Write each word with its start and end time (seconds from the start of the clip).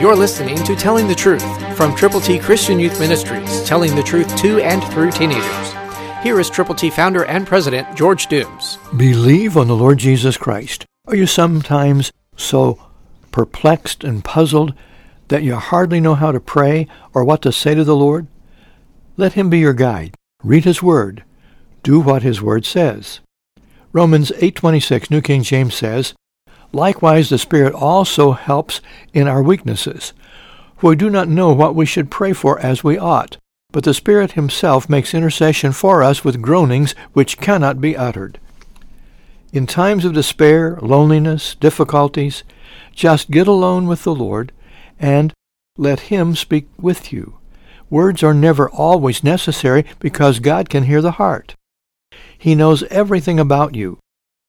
You're 0.00 0.14
listening 0.14 0.62
to 0.62 0.76
Telling 0.76 1.08
the 1.08 1.14
Truth 1.16 1.76
from 1.76 1.92
Triple 1.96 2.20
T 2.20 2.38
Christian 2.38 2.78
Youth 2.78 3.00
Ministries, 3.00 3.64
telling 3.64 3.96
the 3.96 4.02
truth 4.04 4.36
to 4.36 4.60
and 4.60 4.80
through 4.92 5.10
teenagers. 5.10 5.72
Here 6.22 6.38
is 6.38 6.48
Triple 6.48 6.76
T 6.76 6.88
founder 6.88 7.24
and 7.24 7.44
president 7.44 7.96
George 7.96 8.28
Dooms. 8.28 8.78
Believe 8.96 9.56
on 9.56 9.66
the 9.66 9.74
Lord 9.74 9.98
Jesus 9.98 10.36
Christ. 10.36 10.86
Are 11.08 11.16
you 11.16 11.26
sometimes 11.26 12.12
so 12.36 12.80
perplexed 13.32 14.04
and 14.04 14.24
puzzled 14.24 14.72
that 15.28 15.42
you 15.42 15.56
hardly 15.56 15.98
know 15.98 16.14
how 16.14 16.30
to 16.30 16.38
pray 16.38 16.86
or 17.12 17.24
what 17.24 17.42
to 17.42 17.50
say 17.50 17.74
to 17.74 17.82
the 17.82 17.96
Lord? 17.96 18.28
Let 19.16 19.32
him 19.32 19.50
be 19.50 19.58
your 19.58 19.74
guide. 19.74 20.14
Read 20.44 20.62
his 20.62 20.80
word. 20.80 21.24
Do 21.82 21.98
what 21.98 22.22
his 22.22 22.40
word 22.40 22.64
says. 22.64 23.18
Romans 23.92 24.30
8:26 24.36 25.10
New 25.10 25.22
King 25.22 25.42
James 25.42 25.74
says, 25.74 26.14
Likewise 26.72 27.28
the 27.28 27.38
Spirit 27.38 27.72
also 27.72 28.32
helps 28.32 28.80
in 29.12 29.26
our 29.26 29.42
weaknesses. 29.42 30.12
For 30.76 30.90
we 30.90 30.96
do 30.96 31.10
not 31.10 31.28
know 31.28 31.52
what 31.52 31.74
we 31.74 31.86
should 31.86 32.10
pray 32.10 32.32
for 32.32 32.58
as 32.60 32.84
we 32.84 32.98
ought, 32.98 33.36
but 33.72 33.84
the 33.84 33.94
Spirit 33.94 34.32
himself 34.32 34.88
makes 34.88 35.14
intercession 35.14 35.72
for 35.72 36.02
us 36.02 36.24
with 36.24 36.42
groanings 36.42 36.94
which 37.12 37.38
cannot 37.38 37.80
be 37.80 37.96
uttered. 37.96 38.38
In 39.52 39.66
times 39.66 40.04
of 40.04 40.12
despair, 40.12 40.78
loneliness, 40.82 41.54
difficulties, 41.54 42.44
just 42.94 43.30
get 43.30 43.48
alone 43.48 43.86
with 43.86 44.04
the 44.04 44.14
Lord 44.14 44.52
and 45.00 45.32
let 45.76 46.00
him 46.00 46.34
speak 46.36 46.68
with 46.78 47.12
you. 47.12 47.38
Words 47.88 48.22
are 48.22 48.34
never 48.34 48.68
always 48.68 49.24
necessary 49.24 49.86
because 49.98 50.40
God 50.40 50.68
can 50.68 50.84
hear 50.84 51.00
the 51.00 51.12
heart. 51.12 51.54
He 52.36 52.54
knows 52.54 52.82
everything 52.84 53.40
about 53.40 53.74
you. 53.74 53.98